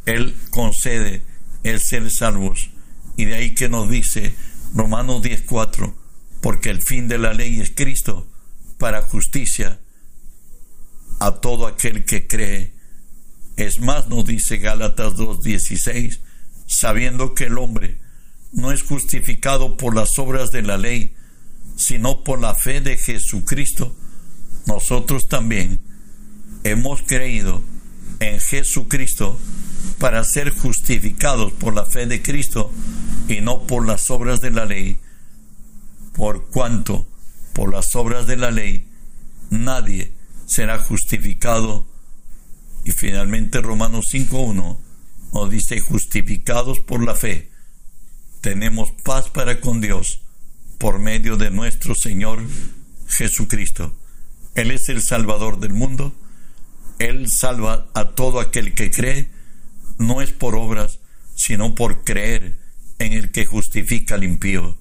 él 0.05 0.35
concede 0.49 1.23
el 1.63 1.79
ser 1.79 2.09
salvos. 2.09 2.69
Y 3.15 3.25
de 3.25 3.36
ahí 3.36 3.55
que 3.55 3.70
nos 3.70 3.89
dice 3.89 4.34
Romanos 4.74 5.22
10:4, 5.22 5.93
porque 6.41 6.70
el 6.70 6.82
fin 6.82 7.08
de 7.08 7.17
la 7.17 7.34
ley 7.34 7.60
es 7.60 7.72
Cristo 7.72 8.27
para 8.77 9.01
justicia 9.01 9.79
a 11.20 11.32
todo 11.32 11.67
aquel 11.67 12.05
que 12.05 12.27
cree. 12.27 12.74
Es 13.55 13.79
más, 13.79 14.10
nos 14.10 14.25
dice 14.25 14.58
Gálatas 14.58 15.15
2:16, 15.15 16.20
sabiendo 16.65 17.34
que 17.34 17.46
el 17.46 17.58
hombre 17.58 18.00
no 18.51 18.72
es 18.72 18.84
justificado 18.84 19.77
por 19.77 19.96
las 19.96 20.17
obras 20.20 20.51
de 20.51 20.62
la 20.63 20.77
ley, 20.77 21.13
sino 21.75 22.24
por 22.24 22.39
la 22.39 22.55
fe 22.55 22.82
de 22.82 22.98
Jesucristo, 22.98 23.96
nosotros 24.67 25.27
también 25.27 25.79
hemos 26.63 27.01
creído 27.01 27.62
en 28.20 28.39
Jesucristo 28.39 29.38
para 29.99 30.23
ser 30.23 30.51
justificados 30.51 31.51
por 31.53 31.73
la 31.73 31.85
fe 31.85 32.05
de 32.05 32.21
Cristo 32.21 32.71
y 33.27 33.41
no 33.41 33.65
por 33.67 33.87
las 33.87 34.09
obras 34.11 34.41
de 34.41 34.51
la 34.51 34.65
ley, 34.65 34.97
por 36.13 36.47
cuanto 36.47 37.07
por 37.53 37.71
las 37.71 37.95
obras 37.95 38.27
de 38.27 38.37
la 38.37 38.51
ley 38.51 38.87
nadie 39.49 40.11
será 40.45 40.79
justificado. 40.79 41.85
Y 42.85 42.91
finalmente 42.91 43.61
Romanos 43.61 44.13
5.1 44.13 44.77
nos 45.33 45.49
dice, 45.49 45.79
justificados 45.79 46.79
por 46.79 47.03
la 47.03 47.15
fe, 47.15 47.49
tenemos 48.41 48.91
paz 49.03 49.29
para 49.29 49.61
con 49.61 49.79
Dios 49.79 50.19
por 50.77 50.99
medio 50.99 51.37
de 51.37 51.49
nuestro 51.49 51.95
Señor 51.95 52.41
Jesucristo. 53.07 53.95
Él 54.55 54.71
es 54.71 54.89
el 54.89 55.01
Salvador 55.01 55.59
del 55.59 55.73
mundo. 55.73 56.13
Él 56.99 57.29
salva 57.29 57.87
a 57.93 58.09
todo 58.09 58.39
aquel 58.39 58.75
que 58.75 58.91
cree, 58.91 59.29
no 59.97 60.21
es 60.21 60.31
por 60.31 60.55
obras, 60.55 61.00
sino 61.35 61.75
por 61.75 62.03
creer 62.03 62.57
en 63.00 63.13
el 63.13 63.31
que 63.31 63.45
justifica 63.45 64.15
al 64.15 64.23
impío. 64.23 64.77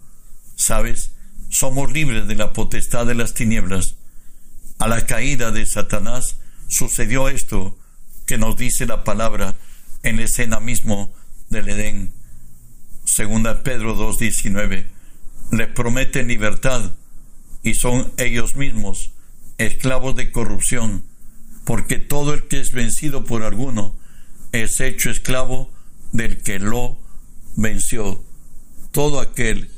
¿Sabes? 0.57 1.12
Somos 1.49 1.92
libres 1.92 2.26
de 2.28 2.37
la 2.37 2.52
potestad 2.52 3.07
de 3.07 3.14
las 3.14 3.35
tinieblas. 3.35 3.97
A 4.78 4.88
la 4.88 5.07
caída 5.07 5.50
de 5.50 5.66
Satanás 5.66 6.37
sucedió 6.69 7.28
esto 7.28 7.78
que 8.26 8.39
nos 8.39 8.56
dice 8.56 8.87
la 8.87 9.04
palabra 9.04 9.56
en 10.02 10.17
la 10.17 10.25
escena 10.25 10.60
mismo 10.60 11.13
del 11.50 11.69
Edén. 11.69 12.13
Segunda 13.04 13.63
Pedro 13.63 13.97
2.19 13.97 14.87
les 15.52 15.69
prometen 15.69 16.28
libertad 16.28 16.93
y 17.63 17.75
son 17.75 18.13
ellos 18.17 18.56
mismos 18.56 19.10
esclavos 19.58 20.17
de 20.17 20.32
corrupción, 20.32 21.04
porque 21.65 21.99
todo 21.99 22.32
el 22.32 22.49
que 22.49 22.60
es 22.60 22.73
vencido 22.73 23.25
por 23.25 23.43
alguno 23.43 23.95
es 24.52 24.80
hecho 24.80 25.10
esclavo 25.10 25.73
del 26.12 26.43
que 26.43 26.58
lo 26.58 26.99
venció. 27.56 28.23
Todo 28.91 29.21
aquel 29.21 29.71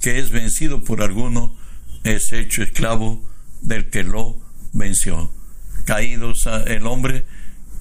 que 0.00 0.18
es 0.18 0.30
vencido 0.30 0.82
por 0.82 1.02
alguno 1.02 1.56
es 2.02 2.32
hecho 2.32 2.62
esclavo 2.62 3.22
del 3.60 3.90
que 3.90 4.02
lo 4.02 4.38
venció. 4.72 5.32
Caídos 5.84 6.48
el 6.66 6.86
hombre, 6.86 7.24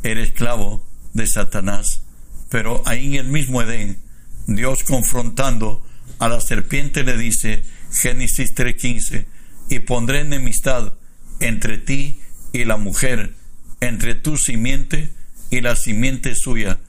era 0.04 0.22
esclavo 0.22 0.86
de 1.14 1.28
Satanás. 1.28 2.02
Pero 2.50 2.84
ahí 2.86 3.18
en 3.18 3.26
el 3.26 3.32
mismo 3.32 3.62
Edén, 3.62 4.02
Dios 4.48 4.84
confrontando 4.84 5.86
a 6.20 6.28
la 6.28 6.42
serpiente 6.42 7.04
le 7.04 7.18
dice, 7.18 7.64
Génesis 7.92 8.54
3:15, 8.54 9.26
y 9.70 9.80
pondré 9.80 10.22
enemistad 10.22 10.94
entre 11.40 11.78
ti 11.78 12.20
y 12.52 12.66
la 12.66 12.78
mujer, 12.78 13.34
entre 13.80 14.16
tu 14.16 14.38
simiente 14.38 15.10
y 15.54 15.62
la 15.62 15.76
simiente 15.76 16.34
suya. 16.34 16.80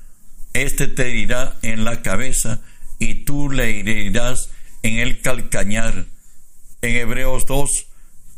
Este 0.55 0.89
te 0.89 1.11
herirá 1.11 1.59
en 1.61 1.85
la 1.85 2.01
cabeza 2.01 2.63
y 2.99 3.27
tú 3.27 3.51
le 3.51 3.79
herirás 3.79 4.49
en 4.83 5.01
el 5.01 5.21
calcañar. 5.21 6.07
En 6.81 6.97
Hebreos 6.97 7.45
2 7.45 7.87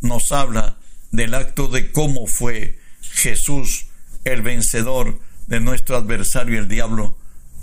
nos 0.01 0.33
habla 0.33 0.79
del 1.13 1.33
acto 1.33 1.69
de 1.69 1.93
cómo 1.93 2.27
fue 2.27 2.77
Jesús 3.03 3.87
el 4.25 4.43
vencedor 4.43 5.21
de 5.47 5.61
nuestro 5.61 5.97
adversario 5.97 6.59
el 6.59 6.67
diablo. 6.67 7.17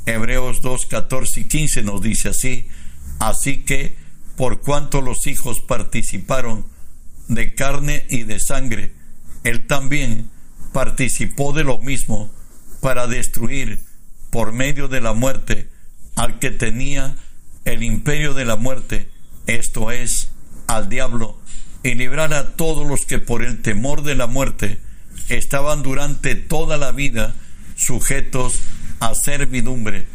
Hebreos 0.06 0.62
2, 0.62 0.86
14 0.86 1.42
y 1.42 1.44
15 1.46 1.84
nos 1.84 2.02
dice 2.02 2.30
así, 2.30 2.70
Así 3.20 3.66
que, 3.66 3.94
por 4.38 4.62
cuanto 4.62 5.02
los 5.02 5.28
hijos 5.28 5.60
participaron 5.60 6.66
de 7.28 7.56
carne 7.56 8.06
y 8.10 8.24
de 8.24 8.40
sangre, 8.40 8.94
él 9.44 9.68
también 9.68 10.30
participó 10.72 11.52
de 11.52 11.66
lo 11.66 11.78
mismo 11.80 12.32
para 12.84 13.08
destruir 13.08 13.84
por 14.30 14.52
medio 14.52 14.88
de 14.88 15.02
la 15.02 15.14
muerte 15.14 15.70
al 16.16 16.38
que 16.38 16.52
tenía 16.52 17.16
el 17.66 17.82
imperio 17.82 18.36
de 18.36 18.46
la 18.46 18.58
muerte, 18.58 19.10
esto 19.48 19.90
es, 19.90 20.30
al 20.68 20.90
diablo, 20.90 21.40
y 21.82 21.96
librar 21.96 22.36
a 22.36 22.56
todos 22.56 22.88
los 22.88 23.08
que 23.08 23.18
por 23.18 23.44
el 23.44 23.64
temor 23.64 24.04
de 24.04 24.14
la 24.14 24.28
muerte 24.28 24.78
estaban 25.30 25.82
durante 25.82 26.36
toda 26.36 26.78
la 26.78 26.92
vida 26.92 27.34
sujetos 27.76 28.60
a 29.00 29.16
servidumbre. 29.16 30.06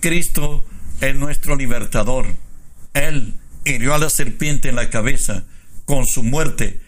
Cristo 0.00 0.64
es 1.02 1.14
nuestro 1.14 1.56
libertador 1.56 2.26
él 2.94 3.34
hirió 3.64 3.94
a 3.94 3.98
la 3.98 4.10
serpiente 4.10 4.68
en 4.68 4.76
la 4.76 4.90
cabeza 4.90 5.44
con 5.84 6.06
su 6.06 6.22
muerte. 6.22 6.80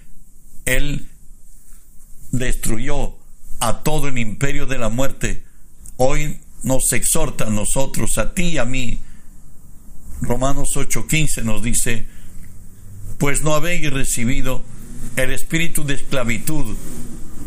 Él 0.64 1.08
destruyó 2.30 3.16
a 3.64 3.82
todo 3.82 4.08
el 4.08 4.18
imperio 4.18 4.66
de 4.66 4.76
la 4.76 4.90
muerte. 4.90 5.42
Hoy 5.96 6.38
nos 6.62 6.92
exhorta 6.92 7.46
a 7.46 7.50
nosotros, 7.50 8.18
a 8.18 8.34
ti 8.34 8.48
y 8.48 8.58
a 8.58 8.66
mí. 8.66 9.00
Romanos 10.20 10.76
8:15 10.76 11.44
nos 11.44 11.62
dice, 11.62 12.06
pues 13.16 13.42
no 13.42 13.54
habéis 13.54 13.90
recibido 13.90 14.62
el 15.16 15.32
espíritu 15.32 15.84
de 15.84 15.94
esclavitud 15.94 16.76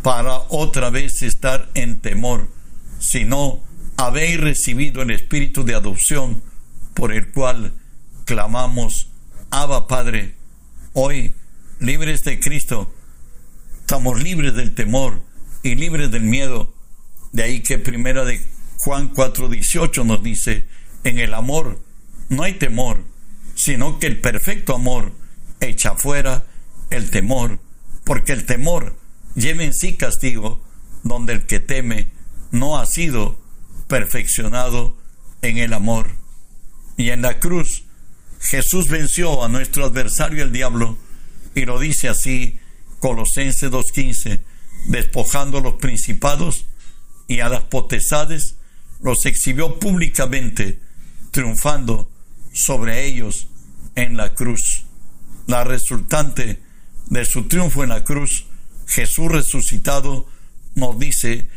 para 0.02 0.40
otra 0.48 0.90
vez 0.90 1.22
estar 1.22 1.70
en 1.74 2.00
temor, 2.00 2.48
sino 2.98 3.60
habéis 3.96 4.40
recibido 4.40 5.02
el 5.02 5.12
espíritu 5.12 5.62
de 5.62 5.76
adopción 5.76 6.42
por 6.94 7.12
el 7.12 7.30
cual 7.30 7.74
clamamos, 8.24 9.08
Abba 9.50 9.86
Padre, 9.86 10.34
hoy, 10.94 11.32
libres 11.78 12.24
de 12.24 12.40
Cristo, 12.40 12.92
estamos 13.82 14.20
libres 14.20 14.54
del 14.54 14.74
temor 14.74 15.27
y 15.62 15.74
libres 15.74 16.10
del 16.10 16.22
miedo. 16.22 16.72
De 17.32 17.42
ahí 17.42 17.60
que 17.60 17.78
primera 17.78 18.24
de 18.24 18.40
Juan 18.78 19.12
4:18 19.12 20.04
nos 20.04 20.22
dice, 20.22 20.66
en 21.04 21.18
el 21.18 21.34
amor 21.34 21.80
no 22.28 22.42
hay 22.42 22.54
temor, 22.54 23.04
sino 23.54 23.98
que 23.98 24.06
el 24.06 24.20
perfecto 24.20 24.74
amor 24.74 25.12
echa 25.60 25.94
fuera 25.94 26.46
el 26.90 27.10
temor, 27.10 27.58
porque 28.04 28.32
el 28.32 28.46
temor 28.46 28.96
lleva 29.34 29.64
en 29.64 29.74
sí 29.74 29.96
castigo, 29.96 30.64
donde 31.02 31.32
el 31.32 31.46
que 31.46 31.60
teme 31.60 32.08
no 32.50 32.78
ha 32.78 32.86
sido 32.86 33.38
perfeccionado 33.88 34.96
en 35.42 35.58
el 35.58 35.72
amor. 35.72 36.10
Y 36.96 37.10
en 37.10 37.22
la 37.22 37.38
cruz 37.38 37.84
Jesús 38.40 38.88
venció 38.88 39.44
a 39.44 39.48
nuestro 39.48 39.84
adversario 39.84 40.42
el 40.42 40.52
diablo 40.52 40.96
y 41.54 41.64
lo 41.64 41.78
dice 41.78 42.08
así 42.08 42.58
Colosenses 43.00 43.70
2.15, 43.70 44.40
despojando 44.86 45.58
a 45.58 45.60
los 45.60 45.74
principados 45.74 46.66
y 47.26 47.40
a 47.40 47.48
las 47.48 47.62
potestades, 47.64 48.56
los 49.02 49.26
exhibió 49.26 49.78
públicamente, 49.78 50.80
triunfando 51.30 52.10
sobre 52.52 53.06
ellos 53.06 53.48
en 53.94 54.16
la 54.16 54.34
cruz. 54.34 54.84
La 55.46 55.64
resultante 55.64 56.60
de 57.06 57.24
su 57.24 57.48
triunfo 57.48 57.82
en 57.84 57.90
la 57.90 58.04
cruz, 58.04 58.46
Jesús 58.86 59.30
resucitado, 59.30 60.26
nos 60.74 60.98
dice 60.98 61.48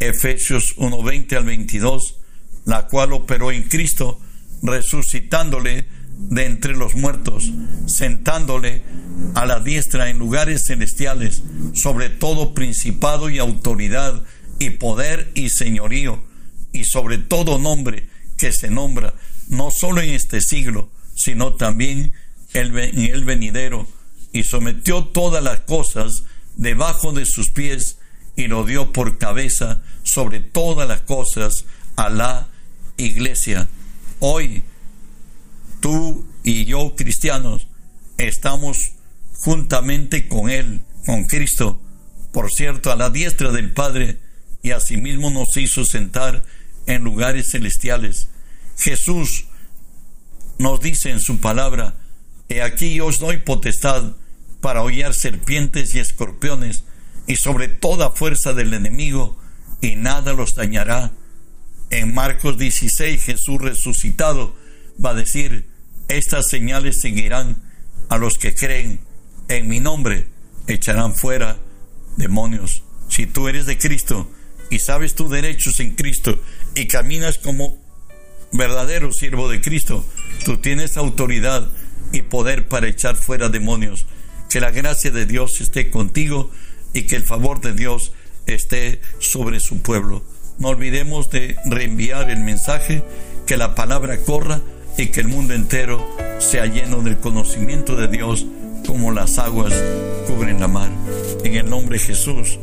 Efesios 0.00 0.76
1.20 0.76 1.36
al 1.36 1.44
22, 1.44 2.16
la 2.64 2.86
cual 2.86 3.12
operó 3.12 3.50
en 3.50 3.64
Cristo, 3.64 4.20
resucitándole 4.62 5.86
de 6.28 6.46
entre 6.46 6.76
los 6.76 6.94
muertos, 6.94 7.50
sentándole 7.86 8.82
a 9.34 9.46
la 9.46 9.60
diestra 9.60 10.10
en 10.10 10.18
lugares 10.18 10.66
celestiales, 10.66 11.42
sobre 11.74 12.08
todo 12.08 12.54
principado 12.54 13.30
y 13.30 13.38
autoridad, 13.38 14.22
y 14.58 14.70
poder 14.70 15.30
y 15.34 15.48
señorío, 15.48 16.22
y 16.72 16.84
sobre 16.84 17.18
todo 17.18 17.58
nombre 17.58 18.08
que 18.36 18.52
se 18.52 18.70
nombra, 18.70 19.14
no 19.48 19.70
solo 19.70 20.02
en 20.02 20.10
este 20.10 20.40
siglo, 20.40 20.90
sino 21.14 21.54
también 21.54 22.12
en 22.52 22.78
el 22.78 23.24
venidero, 23.24 23.88
y 24.32 24.44
sometió 24.44 25.04
todas 25.04 25.42
las 25.42 25.60
cosas 25.60 26.24
debajo 26.56 27.12
de 27.12 27.24
sus 27.24 27.50
pies, 27.50 27.98
y 28.36 28.46
lo 28.46 28.64
dio 28.64 28.92
por 28.92 29.18
cabeza 29.18 29.82
sobre 30.02 30.40
todas 30.40 30.88
las 30.88 31.00
cosas 31.02 31.64
a 31.96 32.08
la 32.08 32.48
iglesia. 32.96 33.68
Hoy, 34.20 34.62
tú 35.80 36.26
y 36.42 36.64
yo, 36.64 36.94
cristianos, 36.96 37.66
estamos 38.18 38.92
juntamente 39.32 40.28
con 40.28 40.50
Él, 40.50 40.80
con 41.06 41.24
Cristo, 41.24 41.80
por 42.32 42.50
cierto, 42.50 42.92
a 42.92 42.96
la 42.96 43.10
diestra 43.10 43.50
del 43.50 43.72
Padre, 43.72 44.18
y 44.62 44.72
asimismo 44.72 45.30
nos 45.30 45.56
hizo 45.56 45.84
sentar 45.84 46.44
en 46.86 47.02
lugares 47.02 47.50
celestiales. 47.50 48.28
Jesús 48.76 49.46
nos 50.58 50.80
dice 50.80 51.10
en 51.10 51.20
su 51.20 51.40
palabra, 51.40 51.94
He 52.48 52.62
aquí 52.62 53.00
os 53.00 53.18
doy 53.18 53.38
potestad 53.38 54.12
para 54.60 54.82
hollar 54.82 55.14
serpientes 55.14 55.94
y 55.94 55.98
escorpiones, 55.98 56.84
y 57.26 57.36
sobre 57.36 57.68
toda 57.68 58.10
fuerza 58.10 58.52
del 58.52 58.74
enemigo, 58.74 59.38
y 59.80 59.96
nada 59.96 60.32
los 60.32 60.54
dañará. 60.54 61.12
En 61.90 62.12
Marcos 62.12 62.58
16 62.58 63.22
Jesús 63.22 63.60
resucitado 63.60 64.54
va 65.02 65.10
a 65.10 65.14
decir, 65.14 65.69
estas 66.16 66.48
señales 66.48 67.00
seguirán 67.00 67.56
a 68.08 68.18
los 68.18 68.38
que 68.38 68.54
creen 68.54 69.00
en 69.48 69.68
mi 69.68 69.80
nombre, 69.80 70.26
echarán 70.66 71.14
fuera 71.14 71.56
demonios. 72.16 72.82
Si 73.08 73.26
tú 73.26 73.48
eres 73.48 73.66
de 73.66 73.78
Cristo 73.78 74.30
y 74.70 74.78
sabes 74.78 75.14
tus 75.14 75.30
derechos 75.30 75.80
en 75.80 75.94
Cristo 75.94 76.38
y 76.74 76.86
caminas 76.86 77.38
como 77.38 77.78
verdadero 78.52 79.12
siervo 79.12 79.48
de 79.48 79.60
Cristo, 79.60 80.04
tú 80.44 80.58
tienes 80.58 80.96
autoridad 80.96 81.68
y 82.12 82.22
poder 82.22 82.68
para 82.68 82.88
echar 82.88 83.16
fuera 83.16 83.48
demonios. 83.48 84.06
Que 84.48 84.60
la 84.60 84.70
gracia 84.70 85.10
de 85.10 85.26
Dios 85.26 85.60
esté 85.60 85.90
contigo 85.90 86.50
y 86.92 87.02
que 87.02 87.16
el 87.16 87.22
favor 87.22 87.60
de 87.60 87.72
Dios 87.72 88.12
esté 88.46 89.00
sobre 89.18 89.60
su 89.60 89.80
pueblo. 89.82 90.24
No 90.58 90.68
olvidemos 90.68 91.30
de 91.30 91.56
reenviar 91.66 92.30
el 92.30 92.40
mensaje, 92.40 93.04
que 93.46 93.56
la 93.56 93.74
palabra 93.74 94.18
corra 94.22 94.60
y 94.96 95.06
que 95.06 95.20
el 95.20 95.28
mundo 95.28 95.54
entero 95.54 96.06
sea 96.38 96.66
lleno 96.66 97.02
del 97.02 97.18
conocimiento 97.18 97.96
de 97.96 98.08
Dios 98.08 98.46
como 98.86 99.12
las 99.12 99.38
aguas 99.38 99.72
cubren 100.26 100.60
la 100.60 100.68
mar. 100.68 100.90
En 101.44 101.54
el 101.54 101.68
nombre 101.68 101.98
de 101.98 102.04
Jesús. 102.04 102.58